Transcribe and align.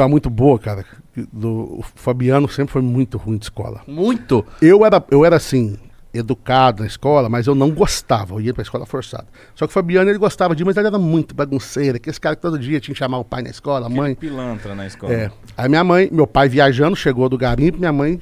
história 0.00 0.08
muito 0.08 0.30
boa, 0.30 0.58
cara. 0.58 0.84
Do, 1.32 1.78
o 1.78 1.84
Fabiano 1.94 2.48
sempre 2.48 2.72
foi 2.72 2.82
muito 2.82 3.18
ruim 3.18 3.36
de 3.36 3.44
escola. 3.44 3.82
Muito? 3.86 4.44
Eu 4.62 4.84
era, 4.84 5.02
eu 5.10 5.24
era 5.24 5.36
assim, 5.36 5.76
educado 6.14 6.82
na 6.82 6.86
escola, 6.86 7.28
mas 7.28 7.46
eu 7.46 7.54
não 7.54 7.70
gostava, 7.70 8.34
eu 8.34 8.40
ia 8.40 8.54
pra 8.54 8.62
escola 8.62 8.86
forçada. 8.86 9.26
Só 9.54 9.66
que 9.66 9.70
o 9.70 9.74
Fabiano 9.74 10.08
ele 10.08 10.18
gostava 10.18 10.54
de, 10.56 10.64
mas 10.64 10.76
ele 10.76 10.86
era 10.86 10.98
muito 10.98 11.34
bagunceiro, 11.34 11.96
aquele 11.96 12.18
cara 12.18 12.36
que 12.36 12.42
todo 12.42 12.58
dia 12.58 12.80
tinha 12.80 12.94
que 12.94 12.98
chamar 12.98 13.18
o 13.18 13.24
pai 13.24 13.42
na 13.42 13.50
escola, 13.50 13.86
a 13.86 13.88
mãe. 13.88 14.14
Pilantra 14.14 14.74
na 14.74 14.86
escola. 14.86 15.12
É. 15.12 15.30
Aí 15.56 15.68
minha 15.68 15.84
mãe, 15.84 16.08
meu 16.10 16.26
pai 16.26 16.48
viajando, 16.48 16.96
chegou 16.96 17.28
do 17.28 17.36
garimpo, 17.36 17.78
minha 17.78 17.92
mãe 17.92 18.20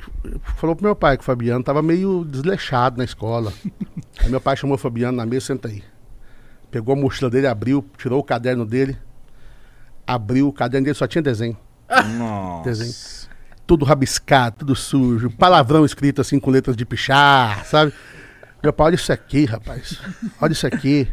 falou 0.57 0.75
pro 0.75 0.85
meu 0.85 0.97
pai 0.97 1.17
que 1.17 1.23
o 1.23 1.25
Fabiano 1.25 1.63
tava 1.63 1.83
meio 1.83 2.25
desleixado 2.25 2.99
na 2.99 3.05
escola. 3.05 3.53
aí 4.19 4.29
meu 4.29 4.41
pai 4.41 4.57
chamou 4.57 4.75
o 4.75 4.79
Fabiano 4.79 5.17
na 5.17 5.27
mesa, 5.27 5.47
senta 5.47 5.69
aí. 5.69 5.83
Pegou 6.71 6.95
a 6.95 6.97
mochila 6.97 7.31
dele, 7.31 7.47
abriu, 7.47 7.85
tirou 7.97 8.19
o 8.19 8.25
caderno 8.25 8.67
dele, 8.67 8.99
abriu, 10.07 10.49
o 10.49 10.53
caderno 10.53 10.85
dele 10.85 10.95
só 10.95 11.07
tinha 11.07 11.23
desenho. 11.23 11.57
Nossa. 12.17 12.65
Desenho. 12.65 12.95
Tudo 13.67 13.85
rabiscado, 13.85 14.57
tudo 14.61 14.75
sujo, 14.75 15.31
palavrão 15.31 15.85
escrito 15.85 16.21
assim 16.21 16.41
com 16.41 16.51
letras 16.51 16.77
de 16.77 16.87
pichar, 16.87 17.65
sabe? 17.67 17.93
Meu 18.63 18.73
pai, 18.73 18.87
olha 18.87 18.95
isso 18.95 19.13
aqui, 19.13 19.45
rapaz. 19.45 20.01
Olha 20.41 20.53
isso 20.53 20.67
aqui. 20.67 21.07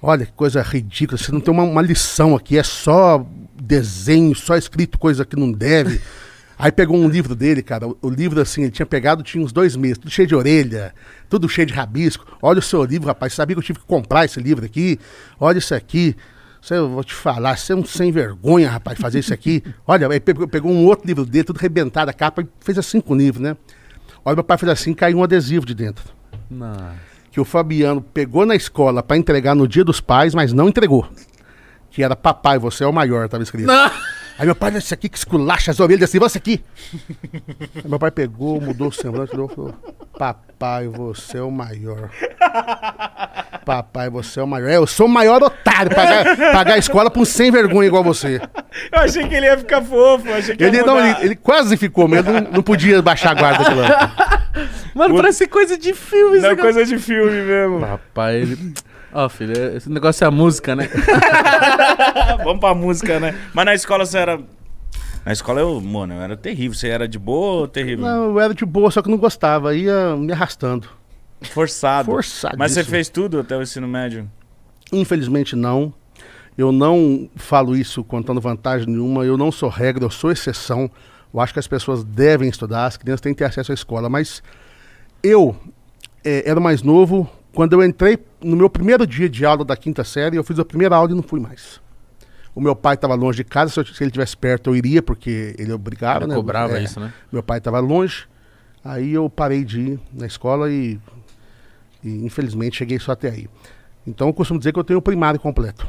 Olha 0.00 0.24
que 0.24 0.32
coisa 0.32 0.62
ridícula. 0.62 1.18
Você 1.18 1.32
não 1.32 1.40
tem 1.40 1.52
uma, 1.52 1.64
uma 1.64 1.82
lição 1.82 2.36
aqui, 2.36 2.56
é 2.56 2.62
só 2.62 3.26
desenho, 3.60 4.34
só 4.34 4.56
escrito 4.56 4.98
coisa 4.98 5.24
que 5.24 5.36
não 5.36 5.50
deve. 5.50 6.00
Aí 6.58 6.72
pegou 6.72 6.96
um 6.96 7.08
livro 7.08 7.34
dele, 7.34 7.62
cara. 7.62 7.86
O, 7.86 7.98
o 8.02 8.08
livro, 8.08 8.40
assim, 8.40 8.62
ele 8.62 8.70
tinha 8.70 8.86
pegado, 8.86 9.22
tinha 9.22 9.44
uns 9.44 9.52
dois 9.52 9.76
meses, 9.76 9.98
tudo 9.98 10.10
cheio 10.10 10.26
de 10.26 10.34
orelha, 10.34 10.94
tudo 11.28 11.48
cheio 11.48 11.66
de 11.66 11.74
rabisco. 11.74 12.24
Olha 12.40 12.60
o 12.60 12.62
seu 12.62 12.82
livro, 12.84 13.08
rapaz. 13.08 13.34
Sabia 13.34 13.54
que 13.54 13.58
eu 13.58 13.64
tive 13.64 13.80
que 13.80 13.84
comprar 13.84 14.24
esse 14.24 14.40
livro 14.40 14.64
aqui? 14.64 14.98
Olha 15.38 15.58
isso 15.58 15.74
aqui. 15.74 16.16
Você, 16.66 16.74
eu 16.74 16.88
vou 16.88 17.04
te 17.04 17.14
falar, 17.14 17.56
você 17.56 17.72
é 17.72 17.76
um 17.76 17.84
sem 17.84 18.10
vergonha, 18.10 18.68
rapaz, 18.68 18.98
fazer 18.98 19.20
isso 19.20 19.32
aqui. 19.32 19.62
Olha, 19.86 20.08
aí 20.08 20.18
pegou, 20.18 20.48
pegou 20.48 20.72
um 20.72 20.84
outro 20.84 21.06
livro 21.06 21.24
dele, 21.24 21.44
tudo 21.44 21.58
arrebentado 21.58 22.10
a 22.10 22.12
capa, 22.12 22.42
e 22.42 22.48
fez 22.58 22.76
assim 22.76 23.00
com 23.00 23.14
o 23.14 23.16
livro, 23.16 23.40
né? 23.40 23.56
Olha, 24.24 24.34
meu 24.34 24.42
pai 24.42 24.58
fez 24.58 24.72
assim, 24.72 24.92
caiu 24.92 25.18
um 25.18 25.22
adesivo 25.22 25.64
de 25.64 25.72
dentro. 25.76 26.04
Não. 26.50 26.90
Que 27.30 27.38
o 27.38 27.44
Fabiano 27.44 28.02
pegou 28.02 28.44
na 28.44 28.56
escola 28.56 29.00
pra 29.00 29.16
entregar 29.16 29.54
no 29.54 29.68
dia 29.68 29.84
dos 29.84 30.00
pais, 30.00 30.34
mas 30.34 30.52
não 30.52 30.68
entregou. 30.68 31.08
Que 31.88 32.02
era 32.02 32.16
papai, 32.16 32.58
você 32.58 32.82
é 32.82 32.86
o 32.88 32.92
maior, 32.92 33.28
tava 33.28 33.44
escrito. 33.44 33.70
Aí 34.36 34.44
meu 34.44 34.56
pai, 34.56 34.76
esse 34.76 34.92
aqui 34.92 35.08
que 35.08 35.16
esculacha 35.16 35.70
as 35.70 35.78
orelhas 35.78 36.10
assim, 36.10 36.18
você 36.18 36.38
aqui. 36.38 36.64
Aí 37.76 37.88
meu 37.88 37.98
pai 38.00 38.10
pegou, 38.10 38.60
mudou 38.60 38.88
o 38.88 38.92
semblante, 38.92 39.30
falou: 39.30 39.72
Papai, 40.18 40.88
você 40.88 41.38
é 41.38 41.42
o 41.42 41.50
maior. 41.50 42.10
Papai, 43.66 44.08
você 44.08 44.38
é 44.38 44.42
o 44.44 44.46
maior. 44.46 44.68
É, 44.70 44.76
eu 44.76 44.86
sou 44.86 45.06
o 45.06 45.08
maior 45.08 45.42
otário. 45.42 45.92
Pagar, 45.92 46.36
pagar 46.52 46.74
a 46.74 46.78
escola 46.78 47.10
pra 47.10 47.20
um 47.20 47.24
sem 47.24 47.50
vergonha 47.50 47.88
igual 47.88 48.04
você. 48.04 48.40
Eu 48.92 49.00
achei 49.00 49.26
que 49.26 49.34
ele 49.34 49.44
ia 49.46 49.58
ficar 49.58 49.82
fofo. 49.82 50.32
Achei 50.32 50.54
que 50.56 50.62
Ele, 50.62 50.76
ia 50.76 50.84
não, 50.84 51.04
ele, 51.04 51.16
ele 51.24 51.34
quase 51.34 51.76
ficou, 51.76 52.06
mas 52.06 52.24
não, 52.24 52.40
não 52.42 52.62
podia 52.62 53.02
baixar 53.02 53.32
a 53.32 53.34
guarda. 53.34 53.64
Mano, 54.94 55.14
O- 55.14 55.16
parece 55.16 55.48
coisa 55.48 55.76
de 55.76 55.92
filme. 55.94 56.38
Não 56.38 56.50
é 56.50 56.56
coisa 56.56 56.84
de 56.86 56.96
filme 56.96 57.42
mesmo. 57.42 57.80
Papai, 57.80 58.36
ele... 58.36 58.72
Ó, 59.12 59.28
filho, 59.28 59.52
esse 59.76 59.90
negócio 59.90 60.22
é 60.24 60.28
a 60.28 60.30
música, 60.30 60.76
né? 60.76 60.88
Vamos 62.44 62.60
pra 62.60 62.72
música, 62.72 63.18
né? 63.18 63.34
Mas 63.52 63.64
na 63.64 63.74
escola 63.74 64.06
você 64.06 64.18
era. 64.18 64.38
Na 65.24 65.32
escola 65.32 65.60
eu, 65.60 65.80
mano, 65.80 66.14
eu 66.14 66.20
era 66.22 66.36
terrível. 66.36 66.78
Você 66.78 66.86
era 66.86 67.08
de 67.08 67.18
boa 67.18 67.62
ou 67.62 67.68
terrível? 67.68 68.04
Não, 68.04 68.24
eu 68.26 68.38
era 68.40 68.54
de 68.54 68.64
boa, 68.64 68.92
só 68.92 69.02
que 69.02 69.10
não 69.10 69.18
gostava. 69.18 69.74
Ia 69.74 70.14
me 70.16 70.32
arrastando. 70.32 70.86
Forçado. 71.42 72.10
Forçadíssimo. 72.10 72.58
Mas 72.58 72.72
você 72.72 72.84
fez 72.84 73.08
tudo 73.08 73.38
até 73.40 73.56
o 73.56 73.62
ensino 73.62 73.86
médio? 73.86 74.30
Infelizmente 74.92 75.54
não. 75.56 75.92
Eu 76.56 76.72
não 76.72 77.28
falo 77.36 77.76
isso 77.76 78.02
contando 78.02 78.40
vantagem 78.40 78.86
nenhuma. 78.88 79.24
Eu 79.24 79.36
não 79.36 79.52
sou 79.52 79.68
regra, 79.68 80.04
eu 80.04 80.10
sou 80.10 80.30
exceção. 80.32 80.90
Eu 81.32 81.40
acho 81.40 81.52
que 81.52 81.58
as 81.58 81.66
pessoas 81.68 82.02
devem 82.02 82.48
estudar, 82.48 82.86
as 82.86 82.96
crianças 82.96 83.20
têm 83.20 83.34
que 83.34 83.38
ter 83.38 83.44
acesso 83.44 83.72
à 83.72 83.74
escola. 83.74 84.08
Mas 84.08 84.42
eu 85.22 85.54
eh, 86.24 86.42
era 86.46 86.58
mais 86.60 86.82
novo. 86.82 87.30
Quando 87.52 87.72
eu 87.74 87.84
entrei 87.84 88.18
no 88.42 88.56
meu 88.56 88.68
primeiro 88.70 89.06
dia 89.06 89.28
de 89.28 89.44
aula 89.44 89.64
da 89.64 89.76
quinta 89.76 90.04
série, 90.04 90.36
eu 90.36 90.44
fiz 90.44 90.58
a 90.58 90.64
primeira 90.64 90.96
aula 90.96 91.10
e 91.10 91.14
não 91.14 91.22
fui 91.22 91.40
mais. 91.40 91.80
O 92.54 92.60
meu 92.60 92.74
pai 92.74 92.94
estava 92.94 93.14
longe 93.14 93.38
de 93.38 93.44
casa, 93.44 93.70
se, 93.72 93.80
eu- 93.80 93.84
se 93.84 94.02
ele 94.02 94.08
estivesse 94.08 94.34
perto 94.36 94.70
eu 94.70 94.76
iria, 94.76 95.02
porque 95.02 95.54
ele 95.58 95.72
obrigava, 95.72 96.20
Ele 96.24 96.28
né? 96.28 96.34
cobrava 96.34 96.78
É. 96.78 96.82
isso, 96.82 96.98
né? 97.00 97.12
Meu 97.30 97.42
pai 97.42 97.58
estava 97.58 97.80
longe, 97.80 98.24
aí 98.82 99.12
eu 99.12 99.28
parei 99.28 99.62
de 99.62 99.80
ir 99.80 100.00
na 100.12 100.26
escola 100.26 100.70
e, 100.70 100.98
e, 102.02 102.24
infelizmente 102.24 102.76
cheguei 102.76 102.98
só 102.98 103.12
até 103.12 103.30
aí. 103.30 103.48
Então 104.06 104.28
eu 104.28 104.34
costumo 104.34 104.58
dizer 104.58 104.72
que 104.72 104.78
eu 104.78 104.84
tenho 104.84 104.98
o 104.98 105.02
primário 105.02 105.40
completo. 105.40 105.86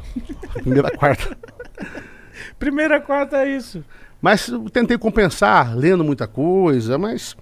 Primeira 0.54 0.90
quarta. 0.92 1.38
Primeira, 2.58 3.00
quarta 3.00 3.38
é 3.38 3.56
isso. 3.56 3.84
Mas 4.22 4.48
eu 4.48 4.70
tentei 4.70 4.98
compensar, 4.98 5.76
lendo 5.76 6.04
muita 6.04 6.28
coisa, 6.28 6.98
mas 6.98 7.38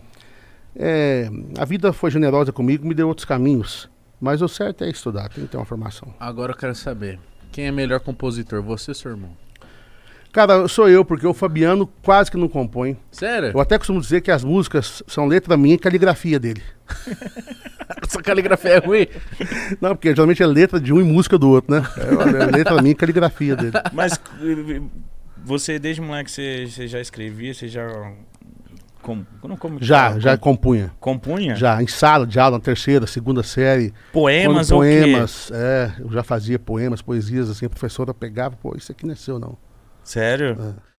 é, 0.76 1.30
a 1.58 1.64
vida 1.64 1.94
foi 1.94 2.12
generosa 2.12 2.52
comigo, 2.52 2.86
me 2.86 2.94
deu 2.94 3.08
outros 3.08 3.26
caminhos. 3.26 3.90
Mas 4.20 4.42
o 4.42 4.48
certo 4.48 4.84
é 4.84 4.90
estudar, 4.90 5.30
tem 5.30 5.44
que 5.46 5.52
ter 5.52 5.58
uma 5.58 5.66
formação. 5.66 6.14
Agora 6.20 6.52
eu 6.52 6.58
quero 6.58 6.76
saber. 6.76 7.20
Quem 7.52 7.68
é 7.68 7.72
melhor 7.72 8.00
compositor, 8.02 8.62
você 8.62 8.92
ou 8.92 8.96
seu 8.96 9.12
irmão? 9.12 9.32
Cara, 10.36 10.68
sou 10.68 10.90
eu, 10.90 11.06
porque 11.06 11.26
o 11.26 11.34
Fabiano 11.34 11.88
quase 12.04 12.30
que 12.30 12.36
não 12.36 12.50
compõe. 12.50 12.98
Sério? 13.10 13.52
Eu 13.54 13.60
até 13.62 13.78
costumo 13.78 14.02
dizer 14.02 14.20
que 14.20 14.30
as 14.30 14.44
músicas 14.44 15.02
são 15.08 15.28
letra 15.28 15.56
minha 15.56 15.76
e 15.76 15.78
caligrafia 15.78 16.38
dele. 16.38 16.62
Essa 18.06 18.22
caligrafia 18.22 18.72
é 18.72 18.78
ruim? 18.80 19.08
Não, 19.80 19.96
porque 19.96 20.10
geralmente 20.10 20.44
é 20.44 20.46
letra 20.46 20.78
de 20.78 20.92
um 20.92 21.00
e 21.00 21.06
música 21.06 21.38
do 21.38 21.50
outro, 21.50 21.74
né? 21.74 21.88
É, 21.98 22.44
é 22.44 22.46
letra 22.48 22.82
minha 22.82 22.92
e 22.92 22.96
caligrafia 22.96 23.56
dele. 23.56 23.72
Mas 23.94 24.20
eh, 24.42 24.82
você, 25.42 25.80
desde 25.80 26.02
moleque, 26.02 26.30
você, 26.30 26.68
você 26.70 26.86
já 26.86 27.00
escrevia, 27.00 27.54
você 27.54 27.70
já. 27.70 27.88
Com, 29.02 29.26
não, 29.42 29.56
como 29.56 29.80
que 29.80 29.86
Já, 29.86 30.10
fala? 30.10 30.20
já 30.20 30.38
Com- 30.38 30.50
compunha. 30.52 30.92
compunha? 31.00 31.56
Já, 31.56 31.82
em 31.82 31.88
sala 31.88 32.28
de 32.28 32.38
aula, 32.38 32.58
na 32.58 32.62
terceira, 32.62 33.08
segunda 33.08 33.42
série. 33.42 33.94
Poemas 34.12 34.70
ou 34.70 34.82
quê? 34.82 35.00
poemas, 35.02 35.50
é, 35.54 35.94
eu 35.98 36.12
já 36.12 36.24
fazia 36.24 36.60
poemas, 36.60 37.02
poesias, 37.02 37.50
assim, 37.50 37.68
a 37.68 37.70
professora 37.70 38.14
pegava, 38.14 38.58
pô, 38.62 38.76
isso 38.76 38.92
aqui 38.92 39.06
não 39.06 39.14
é 39.14 39.16
seu, 39.16 39.40
não. 39.40 39.58
Sério? 40.06 40.56
É. 40.62 40.95